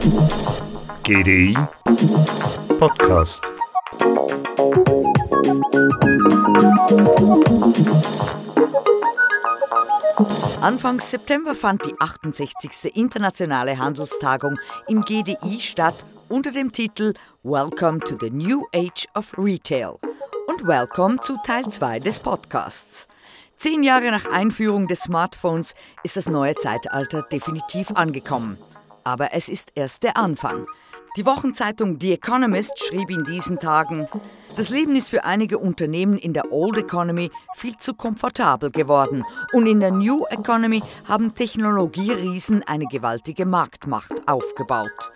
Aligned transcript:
GDI 0.00 1.54
Podcast. 2.78 3.42
Anfang 10.62 11.00
September 11.00 11.54
fand 11.54 11.84
die 11.84 11.94
68. 12.00 12.96
Internationale 12.96 13.76
Handelstagung 13.76 14.58
im 14.88 15.02
GDI 15.02 15.60
statt 15.60 15.96
unter 16.30 16.50
dem 16.50 16.72
Titel 16.72 17.12
Welcome 17.42 18.00
to 18.00 18.16
the 18.18 18.30
New 18.30 18.64
Age 18.74 19.06
of 19.14 19.34
Retail 19.36 19.98
und 20.46 20.66
Welcome 20.66 21.20
zu 21.20 21.36
Teil 21.44 21.68
2 21.68 22.00
des 22.00 22.20
Podcasts. 22.20 23.06
Zehn 23.58 23.82
Jahre 23.82 24.10
nach 24.10 24.24
Einführung 24.24 24.86
des 24.88 25.00
Smartphones 25.00 25.74
ist 26.04 26.16
das 26.16 26.26
neue 26.26 26.54
Zeitalter 26.54 27.20
definitiv 27.20 27.90
angekommen. 27.90 28.56
Aber 29.04 29.32
es 29.32 29.48
ist 29.48 29.72
erst 29.74 30.02
der 30.02 30.16
Anfang. 30.16 30.66
Die 31.16 31.26
Wochenzeitung 31.26 31.98
The 32.00 32.12
Economist 32.12 32.78
schrieb 32.78 33.10
in 33.10 33.24
diesen 33.24 33.58
Tagen, 33.58 34.06
das 34.56 34.68
Leben 34.68 34.94
ist 34.94 35.10
für 35.10 35.24
einige 35.24 35.58
Unternehmen 35.58 36.16
in 36.18 36.34
der 36.34 36.52
Old 36.52 36.78
Economy 36.78 37.30
viel 37.56 37.76
zu 37.76 37.94
komfortabel 37.94 38.70
geworden 38.70 39.24
und 39.52 39.66
in 39.66 39.80
der 39.80 39.90
New 39.90 40.24
Economy 40.26 40.82
haben 41.08 41.34
Technologieriesen 41.34 42.62
eine 42.64 42.86
gewaltige 42.86 43.46
Marktmacht 43.46 44.12
aufgebaut. 44.28 45.12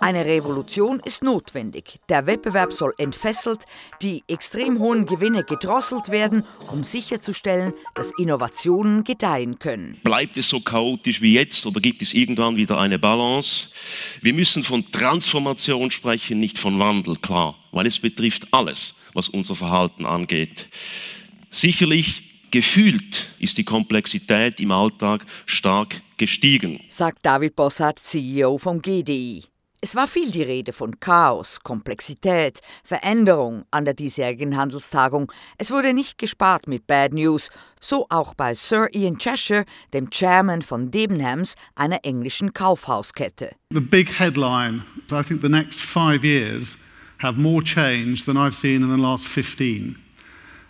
Eine 0.00 0.24
Revolution 0.26 1.00
ist 1.04 1.24
notwendig. 1.24 1.98
Der 2.08 2.26
Wettbewerb 2.26 2.72
soll 2.72 2.92
entfesselt, 2.98 3.64
die 4.00 4.22
extrem 4.28 4.78
hohen 4.78 5.06
Gewinne 5.06 5.42
gedrosselt 5.42 6.10
werden, 6.10 6.44
um 6.70 6.84
sicherzustellen, 6.84 7.74
dass 7.96 8.12
Innovationen 8.16 9.02
gedeihen 9.02 9.58
können. 9.58 9.98
Bleibt 10.04 10.36
es 10.36 10.50
so 10.50 10.60
chaotisch 10.60 11.20
wie 11.20 11.34
jetzt 11.34 11.66
oder 11.66 11.80
gibt 11.80 12.00
es 12.02 12.14
irgendwann 12.14 12.56
wieder 12.56 12.78
eine 12.78 13.00
Balance? 13.00 13.70
Wir 14.22 14.34
müssen 14.34 14.62
von 14.62 14.88
Transformation 14.92 15.90
sprechen, 15.90 16.38
nicht 16.38 16.60
von 16.60 16.78
Wandel, 16.78 17.16
klar, 17.16 17.56
weil 17.72 17.86
es 17.88 17.98
betrifft 17.98 18.46
alles, 18.52 18.94
was 19.14 19.28
unser 19.28 19.56
Verhalten 19.56 20.06
angeht. 20.06 20.68
Sicherlich 21.50 22.22
Gefühlt 22.50 23.28
ist 23.38 23.58
die 23.58 23.64
Komplexität 23.64 24.58
im 24.58 24.70
Alltag 24.70 25.26
stark 25.44 26.00
gestiegen, 26.16 26.80
sagt 26.88 27.26
David 27.26 27.54
Bossart, 27.54 27.98
CEO 27.98 28.56
vom 28.56 28.80
GDI. 28.80 29.44
Es 29.80 29.94
war 29.94 30.08
viel 30.08 30.32
die 30.32 30.42
Rede 30.42 30.72
von 30.72 30.98
Chaos, 30.98 31.60
Komplexität, 31.62 32.62
Veränderung 32.82 33.64
an 33.70 33.84
der 33.84 33.94
diesjährigen 33.94 34.56
Handelstagung. 34.56 35.30
Es 35.56 35.70
wurde 35.70 35.94
nicht 35.94 36.18
gespart 36.18 36.66
mit 36.66 36.88
Bad 36.88 37.12
News, 37.12 37.48
so 37.80 38.04
auch 38.08 38.34
bei 38.34 38.54
Sir 38.54 38.88
Ian 38.92 39.18
Cheshire, 39.18 39.64
dem 39.92 40.10
Chairman 40.10 40.62
von 40.62 40.90
Debenhams, 40.90 41.54
einer 41.76 42.00
englischen 42.02 42.52
Kaufhauskette. 42.52 43.52
The 43.72 43.78
big 43.78 44.18
headline, 44.18 44.82
I 45.12 45.22
think 45.22 45.42
the 45.42 45.48
next 45.48 45.80
five 45.80 46.24
years 46.24 46.76
have 47.18 47.38
more 47.38 47.62
change 47.62 48.24
than 48.24 48.36
I've 48.36 48.56
seen 48.56 48.82
in 48.82 48.90
the 48.90 49.00
last 49.00 49.28
15. 49.28 50.07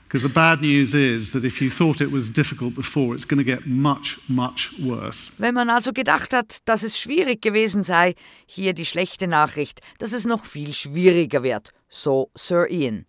Because 0.09 0.23
the 0.23 0.33
bad 0.33 0.63
news 0.63 0.95
is 0.95 1.33
that 1.33 1.45
if 1.45 1.61
you 1.61 1.69
thought 1.69 2.01
it 2.01 2.11
was 2.11 2.31
difficult 2.31 2.75
before, 2.75 3.15
it's 3.15 3.27
going 3.27 3.37
to 3.37 3.45
get 3.45 3.67
much, 3.67 4.19
much 4.27 4.73
worse. 4.81 5.31
Wenn 5.37 5.53
man 5.53 5.69
also 5.69 5.93
gedacht 5.93 6.33
hat, 6.33 6.61
dass 6.65 6.83
es 6.83 6.99
schwierig 6.99 7.43
gewesen 7.43 7.83
sei, 7.83 8.15
hier 8.47 8.73
die 8.73 8.87
schlechte 8.87 9.27
Nachricht, 9.27 9.83
dass 9.99 10.15
es 10.15 10.25
noch 10.25 10.47
viel 10.47 10.73
schwieriger 10.73 11.43
wird, 11.43 11.73
so 11.91 12.31
Sir 12.35 12.71
Ian. 12.71 13.05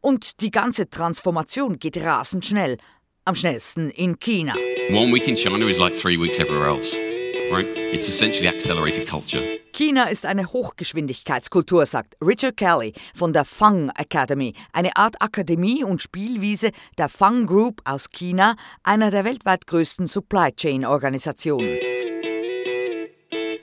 Und 0.00 0.40
die 0.40 0.50
ganze 0.50 0.90
Transformation 0.90 1.78
geht 1.78 1.96
rasend 1.98 2.44
schnell, 2.44 2.76
am 3.24 3.36
schnellsten 3.36 3.90
in 3.90 4.18
China. 4.18 4.56
One 4.90 5.12
week 5.12 5.28
in 5.28 5.36
China 5.36 5.68
is 5.68 5.78
like 5.78 5.94
three 5.94 6.16
weeks 6.18 6.40
everywhere 6.40 6.66
else. 6.66 6.92
Right? 7.52 7.68
It's 7.92 8.08
essentially 8.08 8.48
accelerated 8.48 9.06
culture. 9.08 9.61
China 9.72 10.04
ist 10.04 10.26
eine 10.26 10.52
Hochgeschwindigkeitskultur, 10.52 11.86
sagt 11.86 12.16
Richard 12.20 12.58
Kelly 12.58 12.92
von 13.14 13.32
der 13.32 13.46
Fang 13.46 13.88
Academy, 13.96 14.52
eine 14.72 14.94
Art 14.96 15.20
Akademie 15.20 15.82
und 15.82 16.02
Spielwiese 16.02 16.72
der 16.98 17.08
Fang 17.08 17.46
Group 17.46 17.80
aus 17.84 18.10
China, 18.10 18.54
einer 18.82 19.10
der 19.10 19.24
weltweit 19.24 19.66
größten 19.66 20.06
Supply 20.06 20.52
Chain 20.52 20.84
Organisationen. 20.84 21.78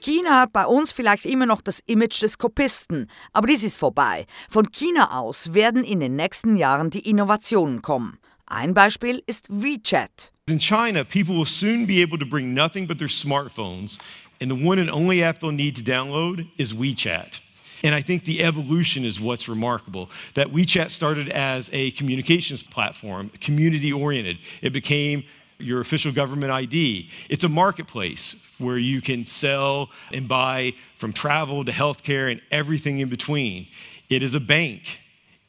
China 0.01 0.41
hat 0.41 0.53
bei 0.53 0.65
uns 0.65 0.91
vielleicht 0.91 1.25
immer 1.25 1.45
noch 1.45 1.61
das 1.61 1.81
Image 1.85 2.23
des 2.23 2.39
Kopisten, 2.39 3.07
aber 3.31 3.47
dies 3.47 3.63
ist 3.63 3.77
vorbei. 3.77 4.25
Von 4.49 4.71
China 4.71 5.19
aus 5.19 5.53
werden 5.53 5.83
in 5.83 5.99
den 5.99 6.15
nächsten 6.15 6.55
Jahren 6.55 6.89
die 6.89 7.07
Innovationen 7.07 7.83
kommen. 7.83 8.17
Ein 8.47 8.73
Beispiel 8.73 9.21
ist 9.27 9.47
WeChat. 9.49 10.33
In 10.47 10.59
China, 10.59 11.03
people 11.03 11.35
will 11.35 11.45
soon 11.45 11.85
be 11.85 12.01
able 12.01 12.17
to 12.17 12.25
bring 12.25 12.55
nothing 12.55 12.87
but 12.87 12.97
their 12.97 13.09
smartphones, 13.09 13.99
and 14.41 14.49
the 14.49 14.55
one 14.55 14.79
and 14.79 14.89
only 14.89 15.23
app 15.23 15.39
they'll 15.39 15.51
need 15.51 15.75
to 15.75 15.83
download 15.83 16.49
is 16.57 16.73
WeChat. 16.73 17.39
And 17.83 17.95
I 17.95 18.01
think 18.01 18.25
the 18.25 18.43
evolution 18.43 19.05
is 19.05 19.19
what's 19.19 19.47
remarkable. 19.47 20.09
That 20.33 20.47
WeChat 20.47 20.91
started 20.91 21.29
as 21.29 21.69
a 21.71 21.91
communications 21.91 22.61
platform, 22.61 23.29
community 23.41 23.93
oriented. 23.93 24.37
It 24.61 24.73
became 24.73 25.23
your 25.59 25.81
official 25.81 26.11
government 26.11 26.51
ID. 26.51 27.09
It's 27.29 27.43
a 27.43 27.49
marketplace 27.49 28.35
where 28.57 28.77
you 28.77 29.01
can 29.01 29.25
sell 29.25 29.89
and 30.11 30.27
buy 30.27 30.73
from 30.95 31.13
travel 31.13 31.65
to 31.65 31.71
healthcare 31.71 32.31
and 32.31 32.41
everything 32.51 32.99
in 32.99 33.09
between. 33.09 33.67
It 34.09 34.23
is 34.23 34.35
a 34.35 34.39
bank. 34.39 34.99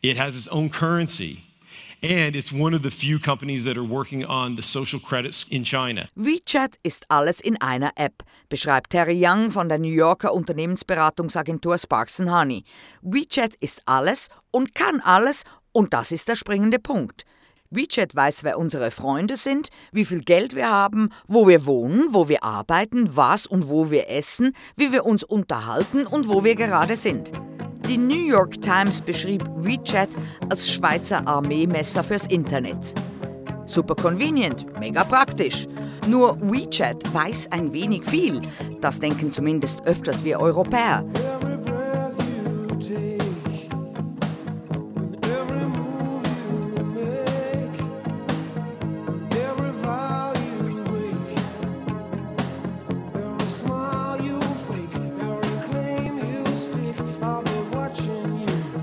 It 0.02 0.16
has 0.16 0.36
its 0.36 0.48
own 0.48 0.70
currency. 0.70 1.44
And 2.02 2.34
it's 2.34 2.50
one 2.50 2.74
of 2.74 2.82
the 2.82 2.90
few 2.90 3.18
companies 3.18 3.64
that 3.64 3.76
are 3.76 3.84
working 3.84 4.24
on 4.24 4.56
the 4.56 4.62
social 4.62 4.98
credits 4.98 5.44
in 5.50 5.64
China. 5.64 6.08
WeChat 6.16 6.76
ist 6.82 7.04
alles 7.10 7.42
in 7.42 7.60
einer 7.60 7.90
App, 7.96 8.22
beschreibt 8.48 8.88
Terry 8.90 9.22
Young 9.22 9.50
von 9.50 9.68
der 9.68 9.78
New 9.78 9.92
Yorker 9.92 10.32
Unternehmensberatungsagentur 10.32 11.76
Sparks 11.76 12.18
Honey. 12.20 12.64
WeChat 13.02 13.54
ist 13.56 13.82
alles 13.84 14.28
und 14.50 14.74
kann 14.74 15.00
alles 15.02 15.44
und 15.72 15.92
das 15.92 16.10
ist 16.10 16.28
der 16.28 16.36
springende 16.36 16.78
Punkt. 16.78 17.24
WeChat 17.68 18.16
weiß, 18.16 18.44
wer 18.44 18.58
unsere 18.58 18.90
Freunde 18.90 19.36
sind, 19.36 19.68
wie 19.92 20.06
viel 20.06 20.22
Geld 20.22 20.56
wir 20.56 20.70
haben, 20.70 21.10
wo 21.28 21.46
wir 21.46 21.66
wohnen, 21.66 22.14
wo 22.14 22.30
wir 22.30 22.42
arbeiten, 22.42 23.14
was 23.14 23.46
und 23.46 23.68
wo 23.68 23.90
wir 23.90 24.08
essen, 24.08 24.56
wie 24.74 24.90
wir 24.90 25.04
uns 25.04 25.22
unterhalten 25.22 26.06
und 26.06 26.28
wo 26.28 26.44
wir 26.44 26.54
gerade 26.54 26.96
sind. 26.96 27.30
Die 27.90 27.98
New 27.98 28.24
York 28.24 28.62
Times 28.62 29.02
beschrieb 29.02 29.42
WeChat 29.56 30.10
als 30.48 30.70
Schweizer 30.70 31.26
Armeemesser 31.26 32.04
fürs 32.04 32.28
Internet. 32.28 32.94
Super 33.66 33.96
convenient, 33.96 34.64
mega 34.78 35.02
praktisch. 35.02 35.66
Nur 36.06 36.40
WeChat 36.40 37.12
weiß 37.12 37.50
ein 37.50 37.72
wenig 37.72 38.06
viel. 38.06 38.42
Das 38.80 39.00
denken 39.00 39.32
zumindest 39.32 39.84
öfters 39.86 40.22
wir 40.22 40.38
Europäer. 40.38 41.04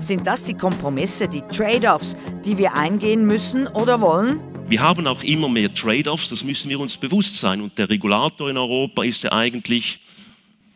Sind 0.00 0.28
das 0.28 0.44
die 0.44 0.54
Kompromisse, 0.54 1.26
die 1.26 1.42
Trade-offs, 1.42 2.16
die 2.44 2.56
wir 2.56 2.74
eingehen 2.74 3.26
müssen 3.26 3.66
oder 3.66 4.00
wollen? 4.00 4.40
Wir 4.68 4.80
haben 4.80 5.08
auch 5.08 5.24
immer 5.24 5.48
mehr 5.48 5.74
Trade-offs, 5.74 6.28
das 6.28 6.44
müssen 6.44 6.68
wir 6.68 6.78
uns 6.78 6.96
bewusst 6.96 7.36
sein. 7.36 7.60
Und 7.60 7.76
der 7.78 7.90
Regulator 7.90 8.48
in 8.48 8.56
Europa 8.56 9.02
ist 9.02 9.24
ja 9.24 9.32
eigentlich 9.32 10.00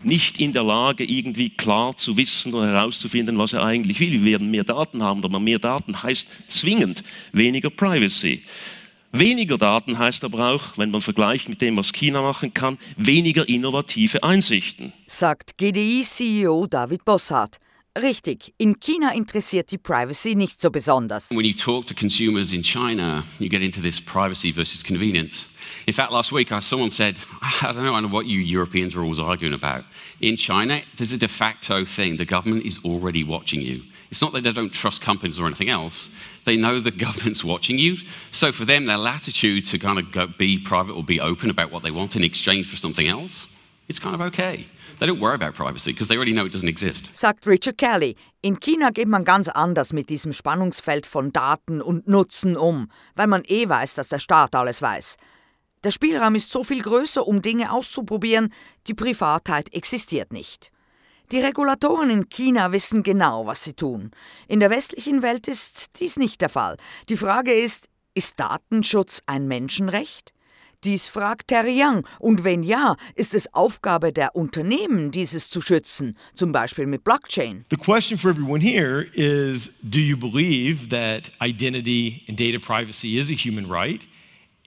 nicht 0.02 0.40
in 0.40 0.52
der 0.52 0.64
Lage, 0.64 1.04
irgendwie 1.04 1.50
klar 1.50 1.96
zu 1.96 2.16
wissen 2.16 2.52
oder 2.52 2.66
herauszufinden, 2.66 3.38
was 3.38 3.52
er 3.52 3.62
eigentlich 3.62 4.00
will. 4.00 4.10
Wir 4.10 4.24
werden 4.24 4.50
mehr 4.50 4.64
Daten 4.64 5.04
haben, 5.04 5.22
aber 5.24 5.38
mehr 5.38 5.60
Daten 5.60 6.02
heißt 6.02 6.26
zwingend 6.48 7.04
weniger 7.32 7.70
Privacy. 7.70 8.42
Weniger 9.12 9.56
Daten 9.56 9.98
heißt 9.98 10.24
aber 10.24 10.52
auch, 10.52 10.78
wenn 10.78 10.90
man 10.90 11.00
vergleicht 11.00 11.48
mit 11.48 11.60
dem, 11.60 11.76
was 11.76 11.92
China 11.92 12.22
machen 12.22 12.52
kann, 12.54 12.76
weniger 12.96 13.48
innovative 13.48 14.24
Einsichten. 14.24 14.92
Sagt 15.06 15.58
GDI-CEO 15.58 16.66
David 16.66 17.04
Bossart. 17.04 17.58
Richtig, 17.98 18.54
in 18.56 18.80
China 18.80 19.12
interessiert 19.12 19.70
die 19.70 19.76
Privacy 19.76 20.34
nicht 20.34 20.62
so 20.62 20.70
besonders. 20.70 21.28
When 21.30 21.44
you 21.44 21.52
talk 21.52 21.84
to 21.86 21.94
consumers 21.94 22.50
in 22.54 22.62
China, 22.62 23.24
you 23.38 23.50
get 23.50 23.60
into 23.60 23.82
this 23.82 24.00
privacy 24.00 24.50
versus 24.50 24.82
convenience. 24.82 25.44
In 25.86 25.92
fact, 25.92 26.10
last 26.10 26.32
week 26.32 26.50
someone 26.62 26.90
said, 26.90 27.16
I 27.42 27.72
don't 27.72 27.84
know, 27.84 28.08
what 28.08 28.24
you 28.24 28.38
Europeans 28.38 28.94
are 28.94 29.02
always 29.02 29.18
arguing 29.18 29.52
about. 29.52 29.84
In 30.22 30.38
China, 30.38 30.80
there's 30.96 31.12
a 31.12 31.18
de 31.18 31.28
facto 31.28 31.84
thing. 31.84 32.16
The 32.16 32.24
government 32.24 32.64
is 32.64 32.78
already 32.82 33.24
watching 33.24 33.60
you. 33.60 33.82
It's 34.10 34.22
not 34.22 34.32
that 34.32 34.42
they 34.42 34.52
don't 34.52 34.72
trust 34.72 35.02
companies 35.02 35.38
or 35.38 35.46
anything 35.46 35.68
else. 35.68 36.08
They 36.46 36.56
know 36.56 36.80
the 36.80 36.90
government's 37.06 37.44
watching 37.44 37.78
you. 37.78 37.98
So 38.30 38.52
for 38.52 38.64
them, 38.64 38.86
their 38.86 38.96
latitude 38.96 39.66
to 39.66 39.78
kind 39.78 39.98
of 39.98 40.38
be 40.38 40.58
private 40.58 40.94
or 40.94 41.04
be 41.04 41.20
open 41.20 41.50
about 41.50 41.70
what 41.70 41.82
they 41.82 41.90
want 41.90 42.16
in 42.16 42.24
exchange 42.24 42.70
for 42.70 42.78
something 42.78 43.06
else, 43.06 43.46
it's 43.88 44.00
kind 44.00 44.14
of 44.14 44.20
okay. 44.20 44.66
They 44.98 45.06
don't 45.06 45.20
worry 45.20 45.34
about 45.34 45.54
privacy 45.54 45.92
because 45.92 46.08
they 46.08 46.16
already 46.16 46.32
know 46.32 46.46
it 46.46 46.52
doesn't 46.52 46.68
exist. 46.68 47.08
Sagt 47.12 47.46
Richard 47.46 47.78
Kelly. 47.78 48.16
In 48.42 48.58
China 48.60 48.90
geht 48.90 49.08
man 49.08 49.24
ganz 49.24 49.48
anders 49.48 49.92
mit 49.92 50.08
diesem 50.08 50.32
Spannungsfeld 50.32 51.06
von 51.06 51.32
Daten 51.32 51.80
und 51.80 52.08
Nutzen 52.08 52.56
um, 52.56 52.88
weil 53.14 53.26
man 53.26 53.42
eh 53.46 53.68
weiß, 53.68 53.94
dass 53.94 54.08
der 54.08 54.18
Staat 54.18 54.54
alles 54.54 54.82
weiß. 54.82 55.16
Der 55.84 55.90
Spielraum 55.90 56.36
ist 56.36 56.50
so 56.50 56.62
viel 56.62 56.82
größer, 56.82 57.26
um 57.26 57.42
Dinge 57.42 57.72
auszuprobieren, 57.72 58.52
die 58.86 58.94
Privatheit 58.94 59.74
existiert 59.74 60.32
nicht. 60.32 60.70
Die 61.32 61.40
Regulatoren 61.40 62.10
in 62.10 62.28
China 62.28 62.72
wissen 62.72 63.02
genau, 63.02 63.46
was 63.46 63.64
sie 63.64 63.72
tun. 63.72 64.10
In 64.48 64.60
der 64.60 64.70
westlichen 64.70 65.22
Welt 65.22 65.48
ist 65.48 65.98
dies 65.98 66.16
nicht 66.16 66.40
der 66.40 66.50
Fall. 66.50 66.76
Die 67.08 67.16
Frage 67.16 67.52
ist, 67.52 67.88
ist 68.14 68.38
Datenschutz 68.38 69.22
ein 69.26 69.48
Menschenrecht? 69.48 70.32
Dies 70.84 71.06
fragt 71.06 71.48
Terry 71.48 71.80
Young. 71.80 72.04
Und 72.18 72.42
wenn 72.42 72.64
ja, 72.64 72.96
ist 73.14 73.34
es 73.34 73.52
Aufgabe 73.54 74.12
der 74.12 74.34
Unternehmen, 74.34 75.12
dieses 75.12 75.48
zu 75.48 75.60
schützen, 75.60 76.16
zum 76.34 76.50
Beispiel 76.50 76.86
mit 76.86 77.04
Blockchain? 77.04 77.64
The 77.70 77.76
question 77.76 78.18
for 78.18 78.30
everyone 78.30 78.60
here 78.60 79.06
is 79.14 79.70
Do 79.82 80.00
you 80.00 80.16
believe 80.16 80.88
that 80.88 81.30
identity 81.40 82.24
and 82.28 82.36
data 82.36 82.58
privacy 82.58 83.16
is 83.16 83.30
a 83.30 83.34
human 83.34 83.68
right? 83.68 84.04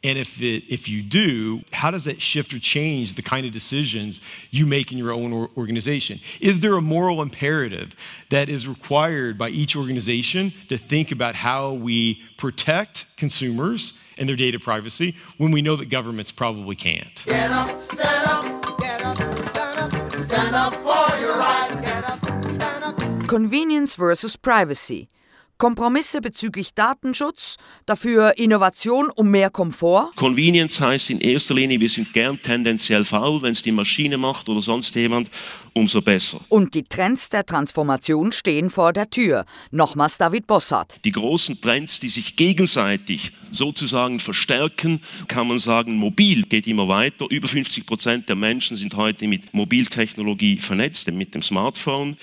And 0.05 0.19
if, 0.19 0.39
it, 0.39 0.63
if 0.69 0.87
you 0.87 1.01
do, 1.01 1.63
how 1.73 1.89
does 1.89 2.03
that 2.03 2.21
shift 2.21 2.53
or 2.53 2.59
change 2.59 3.15
the 3.15 3.23
kind 3.23 3.47
of 3.47 3.51
decisions 3.51 4.21
you 4.51 4.67
make 4.67 4.91
in 4.91 4.99
your 4.99 5.11
own 5.11 5.33
organization? 5.57 6.19
Is 6.39 6.59
there 6.59 6.75
a 6.75 6.81
moral 6.81 7.23
imperative 7.23 7.95
that 8.29 8.47
is 8.47 8.67
required 8.67 9.35
by 9.35 9.49
each 9.49 9.75
organization 9.75 10.53
to 10.69 10.77
think 10.77 11.11
about 11.11 11.33
how 11.33 11.73
we 11.73 12.21
protect 12.37 13.07
consumers 13.17 13.93
and 14.17 14.27
their 14.29 14.35
data 14.35 14.59
privacy 14.59 15.15
when 15.37 15.51
we 15.51 15.61
know 15.61 15.75
that 15.75 15.89
governments 15.89 16.31
probably 16.31 16.75
can't? 16.75 17.23
Get 17.25 17.51
up, 17.51 17.69
stand 17.79 18.27
up, 18.27 18.77
get 18.79 19.01
up, 19.03 19.17
stand 19.17 19.93
up, 19.93 20.15
stand 20.15 20.55
up 20.55 20.73
for 20.73 21.19
your 21.19 21.37
right. 21.37 21.77
Get 21.81 22.09
up, 22.09 22.19
stand 22.23 22.83
up. 22.83 23.27
Convenience 23.27 23.95
versus 23.95 24.35
Privacy. 24.35 25.09
Kompromisse 25.57 26.19
bezüglich 26.19 26.73
Datenschutz, 26.73 27.55
dafür 27.85 28.37
Innovation 28.37 29.09
um 29.15 29.31
mehr 29.31 29.49
Komfort. 29.49 30.11
Convenience 30.17 30.81
heißt 30.81 31.09
in 31.11 31.21
erster 31.21 31.53
Linie, 31.53 31.79
wir 31.79 31.89
sind 31.89 32.11
gern 32.11 32.41
tendenziell 32.41 33.05
faul, 33.05 33.41
wenn 33.41 33.53
es 33.53 33.61
die 33.61 33.71
Maschine 33.71 34.17
macht 34.17 34.49
oder 34.49 34.59
sonst 34.59 34.93
jemand, 34.95 35.29
umso 35.73 36.01
besser. 36.01 36.41
Und 36.49 36.73
die 36.73 36.83
Trends 36.83 37.29
der 37.29 37.45
Transformation 37.45 38.33
stehen 38.33 38.69
vor 38.69 38.91
der 38.91 39.09
Tür. 39.09 39.45
Nochmals 39.71 40.17
David 40.17 40.45
Bossart. 40.45 40.99
Die 41.05 41.11
großen 41.11 41.59
Trends, 41.61 42.01
die 42.01 42.09
sich 42.09 42.35
gegenseitig 42.35 43.31
sozusagen 43.51 44.19
verstärken, 44.19 45.01
kann 45.29 45.47
man 45.47 45.59
sagen, 45.59 45.95
mobil 45.95 46.43
geht 46.43 46.67
immer 46.67 46.89
weiter. 46.89 47.27
Über 47.29 47.47
50 47.47 47.85
Prozent 47.85 48.27
der 48.27 48.35
Menschen 48.35 48.75
sind 48.75 48.95
heute 48.95 49.27
mit 49.27 49.53
Mobiltechnologie 49.53 50.57
vernetzt, 50.57 51.09
mit 51.11 51.33
dem 51.33 51.41
Smartphone. 51.41 52.17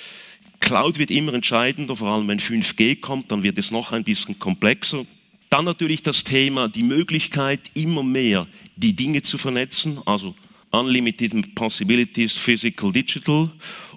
Cloud 0.62 0.98
wird 0.98 1.10
immer 1.10 1.34
entscheidender, 1.34 1.96
vor 1.96 2.08
allem 2.08 2.28
wenn 2.28 2.38
5G 2.38 3.00
kommt, 3.00 3.30
dann 3.30 3.42
wird 3.42 3.58
es 3.58 3.70
noch 3.70 3.92
ein 3.92 4.04
bisschen 4.04 4.38
komplexer. 4.38 5.04
Dann 5.50 5.66
natürlich 5.66 6.02
das 6.02 6.24
Thema, 6.24 6.68
die 6.68 6.84
Möglichkeit, 6.84 7.60
immer 7.74 8.02
mehr 8.02 8.46
die 8.76 8.94
Dinge 8.94 9.20
zu 9.20 9.36
vernetzen, 9.36 9.98
also 10.06 10.34
Unlimited 10.70 11.54
Possibilities, 11.54 12.32
Physical, 12.32 12.90
Digital 12.90 13.50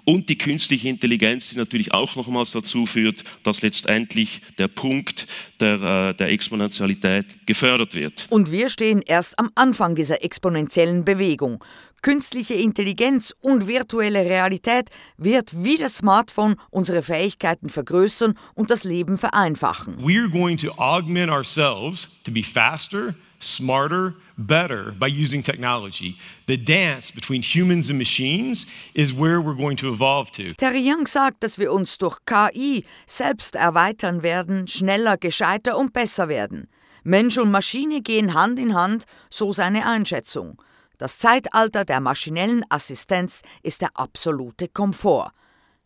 und 0.06 0.28
die 0.28 0.38
künstliche 0.38 0.88
Intelligenz, 0.88 1.50
die 1.50 1.56
natürlich 1.56 1.92
auch 1.92 2.14
nochmals 2.14 2.52
dazu 2.52 2.86
führt, 2.86 3.24
dass 3.42 3.62
letztendlich 3.62 4.40
der 4.56 4.68
Punkt 4.68 5.26
der, 5.60 5.74
äh, 6.10 6.14
der 6.14 6.30
Exponentialität 6.30 7.26
gefördert 7.46 7.94
wird. 7.94 8.26
Und 8.30 8.52
wir 8.52 8.68
stehen 8.68 9.02
erst 9.04 9.38
am 9.38 9.50
Anfang 9.56 9.94
dieser 9.96 10.22
exponentiellen 10.22 11.04
Bewegung. 11.04 11.62
Künstliche 12.02 12.54
Intelligenz 12.54 13.34
und 13.40 13.66
virtuelle 13.66 14.24
Realität 14.24 14.90
wird 15.16 15.50
wie 15.64 15.76
das 15.76 15.96
Smartphone 15.96 16.56
unsere 16.70 17.02
Fähigkeiten 17.02 17.68
vergrößern 17.68 18.38
und 18.54 18.70
das 18.70 18.84
Leben 18.84 19.18
vereinfachen. 19.18 19.98
We're 19.98 20.30
going 20.30 20.56
to 20.58 20.70
augment 20.76 21.30
ourselves 21.30 22.08
to 22.24 22.30
be 22.30 22.42
faster, 22.42 23.14
smarter, 23.40 24.14
better 24.36 24.92
by 24.92 25.08
using 25.08 25.42
technology. 25.42 26.16
The 26.46 26.56
dance 26.56 27.10
between 27.12 27.42
humans 27.42 27.90
and 27.90 27.98
machines 27.98 28.66
is 28.94 29.12
where 29.12 29.40
we're 29.40 29.56
going 29.56 29.76
to 29.78 29.92
evolve 29.92 30.30
to. 30.32 30.54
Terry 30.54 30.82
Young 30.82 31.06
sagt, 31.06 31.42
dass 31.42 31.58
wir 31.58 31.72
uns 31.72 31.98
durch 31.98 32.18
KI 32.24 32.84
selbst 33.06 33.54
erweitern 33.54 34.22
werden, 34.22 34.68
schneller, 34.68 35.16
gescheiter 35.16 35.76
und 35.76 35.92
besser 35.92 36.28
werden. 36.28 36.68
Mensch 37.02 37.38
und 37.38 37.50
Maschine 37.50 38.02
gehen 38.02 38.34
Hand 38.34 38.58
in 38.58 38.74
Hand, 38.74 39.04
so 39.30 39.52
seine 39.52 39.86
Einschätzung. 39.86 40.60
Das 40.98 41.18
Zeitalter 41.18 41.84
der 41.84 42.00
maschinellen 42.00 42.64
Assistenz 42.68 43.42
ist 43.62 43.82
der 43.82 43.90
absolute 43.94 44.68
Komfort. 44.68 45.32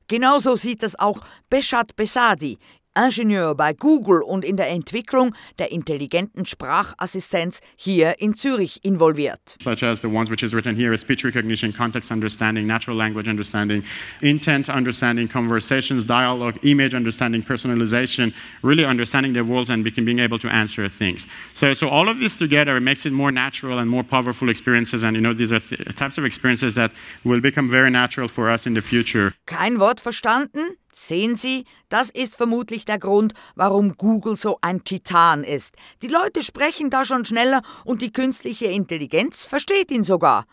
Genauso 0.06 0.56
sieht 0.56 0.82
es 0.82 0.98
auch 0.98 1.20
Beshat 1.48 1.94
Besadi, 1.96 2.58
Ingenieur 2.96 3.54
bei 3.54 3.72
Google 3.72 4.22
und 4.22 4.44
in 4.44 4.56
der 4.56 4.68
Entwicklung 4.68 5.32
der 5.58 5.70
intelligenten 5.70 6.44
Sprachassistenz 6.44 7.60
hier 7.76 8.20
in 8.20 8.34
Zürich 8.34 8.80
involviert. 8.84 9.56
such 9.62 9.82
as 9.82 10.00
the 10.00 10.08
ones 10.08 10.28
which 10.30 10.42
is 10.42 10.52
written 10.52 10.74
here 10.76 10.96
speech 10.96 11.24
recognition, 11.24 11.72
context 11.72 12.10
understanding, 12.10 12.66
natural 12.66 12.96
language 12.96 13.28
understanding, 13.28 13.84
intent 14.22 14.68
understanding, 14.68 15.28
conversations, 15.28 16.04
dialogue, 16.04 16.58
image 16.62 16.94
understanding, 16.94 17.42
personalization, 17.42 18.32
really 18.62 18.84
understanding 18.84 19.32
the 19.34 19.42
world 19.44 19.70
and 19.70 19.84
being 19.84 20.18
able 20.18 20.38
to 20.38 20.48
answer 20.48 20.88
things. 20.88 21.26
So, 21.54 21.74
so 21.74 21.88
all 21.88 22.08
of 22.08 22.18
this 22.18 22.36
together 22.36 22.80
makes 22.80 23.06
it 23.06 23.12
more 23.12 23.30
natural 23.30 23.78
and 23.78 23.88
more 23.88 24.02
powerful 24.02 24.48
experiences. 24.48 25.04
And 25.04 25.14
you 25.16 25.22
know, 25.22 25.34
these 25.34 25.52
are 25.52 25.60
th- 25.60 25.94
types 25.96 26.18
of 26.18 26.24
experiences 26.24 26.74
that 26.74 26.90
will 27.24 27.40
become 27.40 27.70
very 27.70 27.90
natural 27.90 28.28
for 28.28 28.50
us 28.50 28.66
in 28.66 28.74
the 28.74 28.82
future. 28.82 29.34
Kein 29.46 29.78
Wort 29.78 30.00
verstanden? 30.00 30.76
Sehen 30.92 31.36
Sie, 31.36 31.64
das 31.88 32.10
ist 32.10 32.36
vermutlich 32.36 32.84
der 32.84 32.98
Grund, 32.98 33.32
warum 33.54 33.96
Google 33.96 34.36
so 34.36 34.58
ein 34.60 34.82
Titan 34.82 35.44
ist. 35.44 35.74
Die 36.02 36.08
Leute 36.08 36.42
sprechen 36.42 36.90
da 36.90 37.04
schon 37.04 37.24
schneller 37.24 37.62
und 37.84 38.02
die 38.02 38.12
künstliche 38.12 38.66
Intelligenz 38.66 39.44
versteht 39.44 39.90
ihn 39.90 40.04
sogar. 40.04 40.46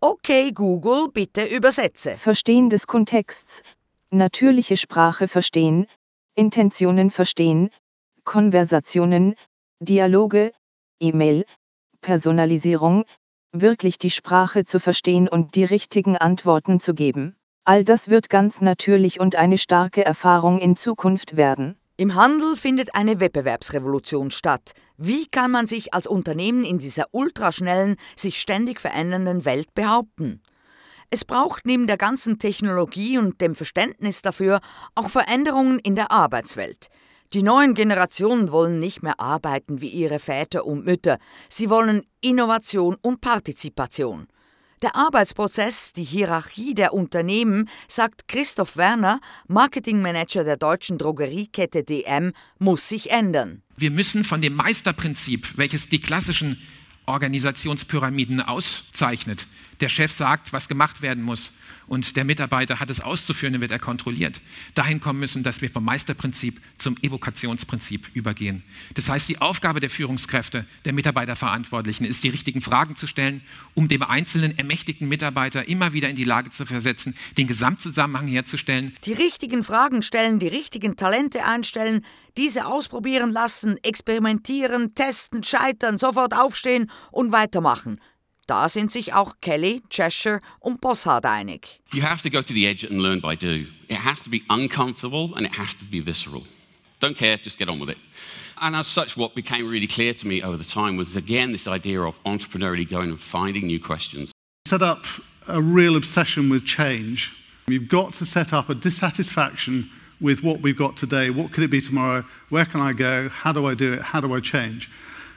Okay, 0.00 0.52
Google, 0.52 1.08
bitte 1.12 1.44
übersetze. 1.44 2.16
Verstehen 2.16 2.70
des 2.70 2.86
Kontexts, 2.86 3.62
natürliche 4.10 4.76
Sprache 4.76 5.28
verstehen, 5.28 5.86
Intentionen 6.34 7.10
verstehen, 7.10 7.70
Konversationen, 8.24 9.34
Dialoge, 9.80 10.52
E-Mail, 11.00 11.44
Personalisierung, 12.00 13.04
wirklich 13.52 13.98
die 13.98 14.10
Sprache 14.10 14.64
zu 14.64 14.80
verstehen 14.80 15.28
und 15.28 15.54
die 15.54 15.64
richtigen 15.64 16.16
Antworten 16.16 16.80
zu 16.80 16.94
geben. 16.94 17.36
All 17.68 17.84
das 17.84 18.08
wird 18.08 18.30
ganz 18.30 18.62
natürlich 18.62 19.20
und 19.20 19.36
eine 19.36 19.58
starke 19.58 20.02
Erfahrung 20.02 20.58
in 20.58 20.74
Zukunft 20.74 21.36
werden. 21.36 21.76
Im 21.98 22.14
Handel 22.14 22.56
findet 22.56 22.94
eine 22.94 23.20
Wettbewerbsrevolution 23.20 24.30
statt. 24.30 24.72
Wie 24.96 25.26
kann 25.26 25.50
man 25.50 25.66
sich 25.66 25.92
als 25.92 26.06
Unternehmen 26.06 26.64
in 26.64 26.78
dieser 26.78 27.04
ultraschnellen, 27.10 27.96
sich 28.16 28.40
ständig 28.40 28.80
verändernden 28.80 29.44
Welt 29.44 29.74
behaupten? 29.74 30.40
Es 31.10 31.26
braucht 31.26 31.66
neben 31.66 31.86
der 31.86 31.98
ganzen 31.98 32.38
Technologie 32.38 33.18
und 33.18 33.42
dem 33.42 33.54
Verständnis 33.54 34.22
dafür 34.22 34.60
auch 34.94 35.10
Veränderungen 35.10 35.78
in 35.78 35.94
der 35.94 36.10
Arbeitswelt. 36.10 36.88
Die 37.34 37.42
neuen 37.42 37.74
Generationen 37.74 38.50
wollen 38.50 38.80
nicht 38.80 39.02
mehr 39.02 39.20
arbeiten 39.20 39.82
wie 39.82 39.90
ihre 39.90 40.20
Väter 40.20 40.64
und 40.64 40.86
Mütter, 40.86 41.18
sie 41.50 41.68
wollen 41.68 42.06
Innovation 42.22 42.96
und 43.02 43.20
Partizipation. 43.20 44.26
Der 44.80 44.94
Arbeitsprozess, 44.94 45.92
die 45.92 46.04
Hierarchie 46.04 46.72
der 46.72 46.94
Unternehmen, 46.94 47.68
sagt 47.88 48.28
Christoph 48.28 48.76
Werner, 48.76 49.20
Marketingmanager 49.48 50.44
der 50.44 50.56
deutschen 50.56 50.98
Drogeriekette 50.98 51.82
DM, 51.82 52.32
muss 52.60 52.88
sich 52.88 53.10
ändern. 53.10 53.62
Wir 53.76 53.90
müssen 53.90 54.22
von 54.22 54.40
dem 54.40 54.54
Meisterprinzip, 54.54 55.56
welches 55.56 55.88
die 55.88 56.00
klassischen 56.00 56.58
Organisationspyramiden 57.06 58.40
auszeichnet. 58.40 59.48
Der 59.80 59.88
Chef 59.88 60.12
sagt, 60.12 60.52
was 60.52 60.68
gemacht 60.68 61.02
werden 61.02 61.22
muss 61.22 61.52
und 61.86 62.16
der 62.16 62.24
Mitarbeiter 62.24 62.80
hat 62.80 62.90
es 62.90 63.00
auszuführen, 63.00 63.54
dann 63.54 63.62
wird 63.62 63.72
er 63.72 63.78
kontrolliert. 63.78 64.40
Dahin 64.74 65.00
kommen 65.00 65.20
müssen, 65.20 65.42
dass 65.42 65.62
wir 65.62 65.70
vom 65.70 65.84
Meisterprinzip 65.84 66.60
zum 66.78 66.96
Evokationsprinzip 67.00 68.08
übergehen. 68.14 68.62
Das 68.94 69.08
heißt, 69.08 69.28
die 69.28 69.40
Aufgabe 69.40 69.80
der 69.80 69.90
Führungskräfte, 69.90 70.66
der 70.84 70.92
Mitarbeiterverantwortlichen 70.92 72.04
ist, 72.04 72.22
die 72.24 72.28
richtigen 72.28 72.60
Fragen 72.60 72.96
zu 72.96 73.06
stellen, 73.06 73.40
um 73.74 73.88
dem 73.88 74.02
einzelnen 74.02 74.58
ermächtigten 74.58 75.08
Mitarbeiter 75.08 75.68
immer 75.68 75.92
wieder 75.92 76.08
in 76.08 76.16
die 76.16 76.24
Lage 76.24 76.50
zu 76.50 76.66
versetzen, 76.66 77.14
den 77.36 77.46
Gesamtzusammenhang 77.46 78.28
herzustellen. 78.28 78.94
Die 79.04 79.12
richtigen 79.12 79.62
Fragen 79.62 80.02
stellen, 80.02 80.38
die 80.38 80.48
richtigen 80.48 80.96
Talente 80.96 81.44
einstellen, 81.44 82.04
diese 82.36 82.66
ausprobieren 82.66 83.32
lassen, 83.32 83.76
experimentieren, 83.82 84.94
testen, 84.94 85.42
scheitern, 85.42 85.98
sofort 85.98 86.34
aufstehen 86.34 86.90
und 87.10 87.32
weitermachen. 87.32 87.98
Da 88.48 88.66
sind 88.70 88.90
sich 88.90 89.12
auch 89.12 89.34
Kelly, 89.42 89.82
Cheshire 89.90 90.40
und 90.60 90.80
Bossard 90.80 91.26
einig. 91.26 91.80
You 91.92 92.02
have 92.02 92.22
to 92.22 92.30
go 92.30 92.40
to 92.40 92.54
the 92.54 92.66
edge 92.66 92.82
and 92.82 92.98
learn 92.98 93.20
by 93.20 93.36
do. 93.36 93.66
It 93.88 93.98
has 93.98 94.22
to 94.22 94.30
be 94.30 94.42
uncomfortable 94.48 95.34
and 95.36 95.44
it 95.44 95.54
has 95.58 95.74
to 95.74 95.84
be 95.84 96.00
visceral. 96.00 96.44
Don't 96.98 97.16
care, 97.16 97.36
just 97.36 97.58
get 97.58 97.68
on 97.68 97.78
with 97.78 97.90
it. 97.90 97.98
And 98.60 98.74
as 98.74 98.86
such, 98.86 99.18
what 99.18 99.34
became 99.34 99.68
really 99.68 99.86
clear 99.86 100.14
to 100.14 100.26
me 100.26 100.42
over 100.42 100.56
the 100.56 100.64
time 100.64 100.96
was 100.96 101.14
again 101.14 101.52
this 101.52 101.68
idea 101.68 102.00
of 102.00 102.18
entrepreneurially 102.24 102.88
going 102.88 103.10
and 103.10 103.20
finding 103.20 103.66
new 103.66 103.78
questions. 103.78 104.32
set 104.66 104.82
up 104.82 105.04
a 105.46 105.60
real 105.60 105.94
obsession 105.94 106.48
with 106.48 106.64
change. 106.64 107.30
We've 107.68 107.88
got 107.88 108.14
to 108.14 108.24
set 108.24 108.54
up 108.54 108.70
a 108.70 108.74
dissatisfaction 108.74 109.90
with 110.22 110.42
what 110.42 110.62
we've 110.62 110.76
got 110.76 110.96
today. 110.96 111.28
What 111.28 111.52
could 111.52 111.64
it 111.64 111.70
be 111.70 111.82
tomorrow? 111.82 112.24
Where 112.48 112.64
can 112.64 112.80
I 112.80 112.92
go? 112.94 113.28
How 113.28 113.52
do 113.52 113.66
I 113.66 113.74
do 113.74 113.92
it? 113.92 114.00
How 114.02 114.20
do 114.22 114.34
I 114.34 114.40
change? 114.40 114.90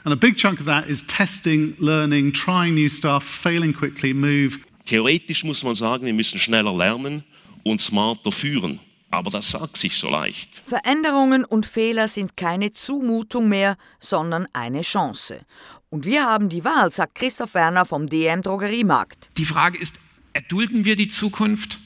And 0.03 0.13
a 0.13 0.17
big 0.17 0.37
chunk 0.37 0.59
of 0.59 0.65
that 0.65 0.87
is 0.87 1.05
testing, 1.05 1.75
learning, 1.77 2.33
trying 2.33 2.73
new 2.73 2.89
stuff, 2.89 3.23
failing 3.23 3.73
quickly, 3.73 4.13
move. 4.13 4.59
Theoretisch 4.85 5.43
muss 5.43 5.63
man 5.63 5.75
sagen, 5.75 6.05
wir 6.05 6.13
müssen 6.13 6.39
schneller 6.39 6.75
lernen 6.75 7.23
und 7.63 7.79
smarter 7.79 8.31
führen. 8.31 8.79
Aber 9.11 9.29
das 9.29 9.51
sagt 9.51 9.77
sich 9.77 9.97
so 9.97 10.09
leicht. 10.09 10.61
Veränderungen 10.65 11.43
und 11.43 11.65
Fehler 11.65 12.07
sind 12.07 12.35
keine 12.35 12.71
Zumutung 12.71 13.49
mehr, 13.49 13.77
sondern 13.99 14.47
eine 14.53 14.81
Chance. 14.81 15.45
Und 15.89 16.05
wir 16.05 16.25
haben 16.25 16.49
die 16.49 16.63
Wahl, 16.63 16.89
sagt 16.89 17.15
Christoph 17.15 17.53
Werner 17.53 17.85
vom 17.85 18.07
DM 18.07 18.41
Drogeriemarkt. 18.41 19.29
Die 19.37 19.45
Frage 19.45 19.77
ist, 19.77 19.95
erdulden 20.33 20.85
wir 20.85 20.95
die 20.95 21.09
Zukunft 21.09 21.79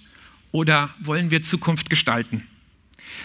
oder 0.51 0.93
wollen 0.99 1.31
wir 1.31 1.41
Zukunft 1.41 1.89
gestalten? 1.89 2.47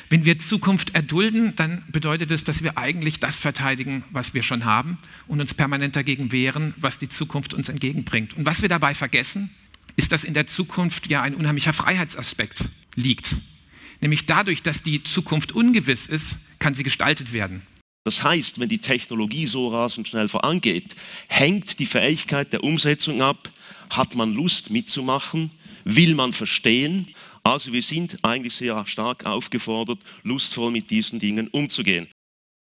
Wenn 0.09 0.25
wir 0.25 0.39
Zukunft 0.39 0.95
erdulden, 0.95 1.55
dann 1.57 1.85
bedeutet 1.89 2.31
es, 2.31 2.45
dass 2.45 2.63
wir 2.63 2.79
eigentlich 2.79 3.21
das 3.21 3.37
verteidigen, 3.37 4.05
was 4.11 4.35
wir 4.35 4.43
schon 4.43 4.65
haben 4.65 4.99
und 5.27 5.41
uns 5.41 5.55
permanent 5.55 5.97
dagegen 5.97 6.33
wehren, 6.33 6.75
was 6.79 6.99
die 6.99 7.09
Zukunft 7.09 7.55
uns 7.55 7.69
entgegenbringt. 7.69 8.37
Und 8.37 8.47
was 8.47 8.63
wir 8.63 8.69
dabei 8.69 8.95
vergessen, 8.95 9.51
ist, 9.97 10.13
dass 10.13 10.25
in 10.25 10.35
der 10.35 10.47
Zukunft 10.47 11.11
ja 11.11 11.23
ein 11.23 11.35
unheimlicher 11.35 11.73
Freiheitsaspekt 11.73 12.69
liegt. 12.95 13.37
Nämlich 14.01 14.27
dadurch, 14.27 14.63
dass 14.63 14.83
die 14.83 15.03
Zukunft 15.03 15.53
ungewiss 15.53 16.07
ist, 16.07 16.39
kann 16.59 16.75
sie 16.75 16.83
gestaltet 16.83 17.33
werden. 17.33 17.63
Das 18.05 18.23
heißt, 18.23 18.59
wenn 18.59 18.71
die 18.71 18.79
Technologie 18.79 19.47
so 19.47 19.69
rasend 19.69 20.09
schnell 20.09 20.29
vorangeht, 20.29 20.97
hängt 21.29 21.79
die 21.79 21.87
Fähigkeit 21.87 22.53
der 22.53 22.65
Umsetzung 22.65 23.21
ab. 23.21 23.51
Hat 23.95 24.15
man 24.15 24.33
Lust 24.33 24.71
mitzumachen? 24.71 25.51
Will 25.85 26.15
man 26.15 26.33
verstehen? 26.33 27.09
Also 27.43 27.73
wir 27.73 27.83
sind 27.83 28.19
eigentlich 28.23 28.55
sehr 28.55 28.87
stark 28.87 29.25
aufgefordert, 29.25 29.99
lustvoll 30.23 30.71
mit 30.71 30.91
diesen 30.91 31.19
Dingen 31.19 31.49
umzugehen. 31.49 32.09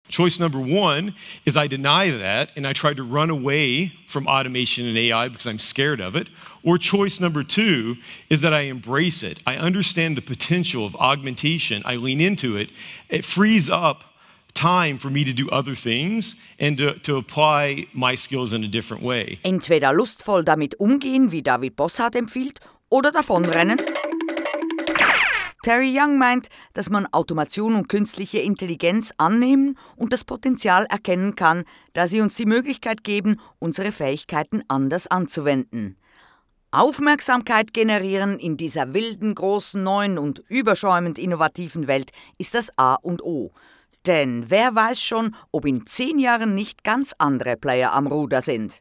Choice 0.09 0.41
number 0.41 0.59
one 0.59 1.15
is 1.47 1.57
I 1.57 1.69
deny 1.69 2.11
that 2.11 2.51
and 2.57 2.67
I 2.67 2.73
try 2.73 2.95
to 2.95 3.03
run 3.03 3.31
away 3.31 3.93
from 4.09 4.27
automation 4.27 4.87
and 4.87 4.99
AI 4.99 5.29
because 5.29 5.47
I'm 5.47 5.61
scared 5.61 6.01
of 6.01 6.17
it. 6.17 6.29
Or 6.65 6.79
choice 6.79 7.21
number 7.21 7.45
two 7.45 7.97
is 8.29 8.41
that 8.41 8.53
I 8.53 8.63
embrace 8.63 9.23
it. 9.23 9.41
I 9.47 9.57
understand 9.57 10.17
the 10.17 10.23
potential 10.23 10.85
of 10.85 10.97
augmentation. 10.97 11.83
I 11.85 11.95
lean 11.95 12.21
into 12.21 12.57
it. 12.57 12.71
It 13.09 13.25
frees 13.25 13.71
up 13.71 14.03
time 14.53 14.99
for 14.99 15.11
me 15.11 15.25
to 15.25 15.33
do 15.33 15.49
other 15.51 15.77
things 15.77 16.35
and 16.59 16.77
to, 16.79 16.99
to 17.01 17.17
apply 17.17 17.87
my 17.93 18.17
skills 18.17 18.53
in 18.53 18.65
a 18.65 18.69
different 18.69 19.05
way. 19.05 19.39
Entweder 19.45 19.93
lustvoll 19.95 20.43
damit 20.43 20.81
umgehen, 20.81 21.31
wie 21.31 21.43
David 21.43 21.77
Bossart 21.77 22.17
empfiehlt, 22.17 22.59
oder 22.91 23.13
davonrennen. 23.13 23.81
Terry 25.63 25.95
Young 25.95 26.17
meint, 26.19 26.49
dass 26.73 26.89
man 26.89 27.07
Automation 27.07 27.75
und 27.75 27.89
künstliche 27.89 28.39
Intelligenz 28.39 29.13
annehmen 29.19 29.79
und 29.97 30.13
das 30.13 30.25
Potenzial 30.25 30.87
erkennen 30.87 31.37
kann, 31.37 31.65
da 31.93 32.07
sie 32.07 32.21
uns 32.21 32.35
die 32.35 32.47
Möglichkeit 32.47 33.05
geben, 33.05 33.39
unsere 33.59 33.93
Fähigkeiten 33.93 34.63
anders 34.69 35.07
anzuwenden. 35.07 35.97
Aufmerksamkeit 36.73 37.75
generieren 37.75 38.39
in 38.39 38.57
dieser 38.57 38.95
wilden, 38.95 39.35
großen, 39.35 39.83
neuen 39.83 40.19
und 40.19 40.43
überschäumend 40.49 41.19
innovativen 41.19 41.89
Welt 41.89 42.11
ist 42.39 42.55
das 42.55 42.71
A 42.79 42.95
und 42.95 43.23
O. 43.23 43.51
Denn 44.07 44.47
wer 44.49 44.75
weiß 44.75 45.03
schon, 45.03 45.35
ob 45.51 45.67
in 45.67 45.85
zehn 45.87 46.19
Jahren 46.19 46.55
nicht 46.55 46.85
ganz 46.85 47.13
andere 47.19 47.57
Player 47.57 47.93
am 47.93 48.07
Ruder 48.07 48.41
sind. 48.41 48.81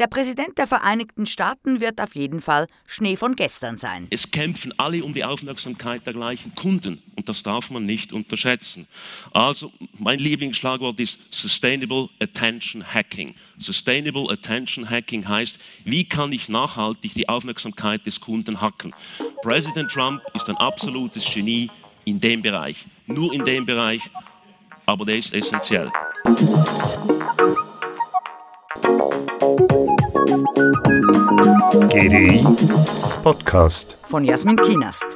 Der 0.00 0.06
Präsident 0.06 0.56
der 0.56 0.66
Vereinigten 0.66 1.26
Staaten 1.26 1.78
wird 1.80 2.00
auf 2.00 2.14
jeden 2.14 2.40
Fall 2.40 2.66
Schnee 2.86 3.16
von 3.16 3.36
gestern 3.36 3.76
sein. 3.76 4.06
Es 4.08 4.30
kämpfen 4.30 4.72
alle 4.78 5.04
um 5.04 5.12
die 5.12 5.24
Aufmerksamkeit 5.24 6.06
der 6.06 6.14
gleichen 6.14 6.54
Kunden 6.54 7.02
und 7.16 7.28
das 7.28 7.42
darf 7.42 7.68
man 7.68 7.84
nicht 7.84 8.10
unterschätzen. 8.10 8.86
Also 9.34 9.70
mein 9.98 10.18
Lieblingsschlagwort 10.18 10.98
ist 11.00 11.18
Sustainable 11.28 12.08
Attention 12.18 12.82
Hacking. 12.82 13.34
Sustainable 13.58 14.30
Attention 14.30 14.88
Hacking 14.88 15.28
heißt, 15.28 15.58
wie 15.84 16.08
kann 16.08 16.32
ich 16.32 16.48
nachhaltig 16.48 17.12
die 17.12 17.28
Aufmerksamkeit 17.28 18.06
des 18.06 18.22
Kunden 18.22 18.58
hacken? 18.62 18.94
Präsident 19.42 19.90
Trump 19.90 20.22
ist 20.32 20.48
ein 20.48 20.56
absolutes 20.56 21.26
Genie 21.26 21.70
in 22.06 22.18
dem 22.18 22.40
Bereich, 22.40 22.86
nur 23.04 23.34
in 23.34 23.44
dem 23.44 23.66
Bereich, 23.66 24.00
aber 24.86 25.04
der 25.04 25.18
ist 25.18 25.34
essentiell. 25.34 25.92
GDI 31.10 32.44
Podcast. 33.24 33.96
Von 34.06 34.24
Jasmin 34.24 34.56
Kienast. 34.56 35.06